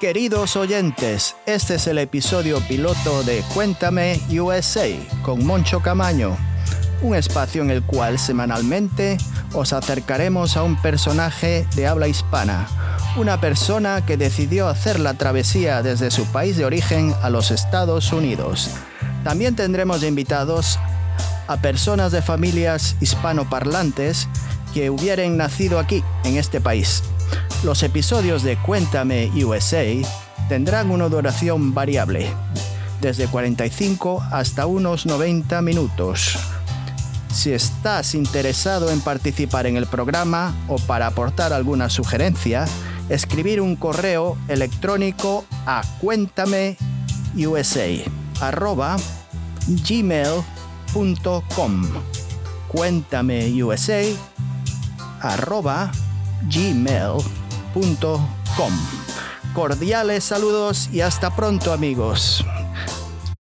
[0.00, 4.86] Queridos oyentes, este es el episodio piloto de Cuéntame USA
[5.22, 6.36] con Moncho Camaño,
[7.02, 9.18] un espacio en el cual semanalmente
[9.54, 12.68] os acercaremos a un personaje de habla hispana,
[13.16, 18.12] una persona que decidió hacer la travesía desde su país de origen a los Estados
[18.12, 18.70] Unidos.
[19.24, 20.78] También tendremos invitados
[21.48, 24.28] a personas de familias hispanoparlantes
[24.72, 27.02] que hubieran nacido aquí, en este país.
[27.64, 29.84] Los episodios de Cuéntame USA
[30.48, 32.30] tendrán una duración variable,
[33.00, 36.38] desde 45 hasta unos 90 minutos.
[37.32, 42.64] Si estás interesado en participar en el programa o para aportar alguna sugerencia,
[43.08, 46.76] escribir un correo electrónico a cuéntameusa
[48.40, 48.96] arroba
[59.54, 62.44] Cordiales saludos y hasta pronto amigos.